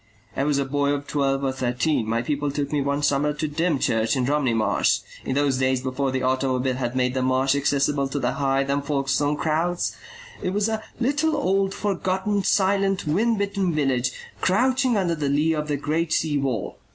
I 0.35 0.45
was 0.45 0.57
a 0.57 0.65
boy 0.65 0.93
of 0.93 1.05
twelve 1.05 1.43
or 1.43 1.51
thirteen. 1.51 2.07
My 2.09 2.23
people 2.23 2.49
took 2.49 2.71
me 2.71 2.81
one 2.81 3.03
summer 3.03 3.33
to 3.33 3.47
Dymchurch 3.47 4.15
in 4.15 4.25
Romney 4.25 4.55
Marsh; 4.55 5.01
in 5.23 5.35
those 5.35 5.59
days 5.59 5.79
before 5.81 6.09
the 6.09 6.23
automobile 6.23 6.73
had 6.77 6.95
made 6.95 7.13
the 7.13 7.21
Marsh 7.21 7.53
accessible 7.53 8.07
to 8.07 8.17
the 8.17 8.31
Hythe 8.31 8.71
and 8.71 8.83
Folkestone 8.83 9.37
crowds, 9.37 9.95
it 10.41 10.53
was 10.53 10.67
a 10.67 10.81
little 10.99 11.35
old 11.37 11.75
forgotten 11.75 12.41
silent 12.43 13.05
wind 13.05 13.37
bitten 13.37 13.75
village 13.75 14.09
crouching 14.41 14.97
under 14.97 15.13
the 15.13 15.29
lee 15.29 15.53
of 15.53 15.67
the 15.67 15.77
great 15.77 16.11
sea 16.11 16.39
wall. 16.39 16.79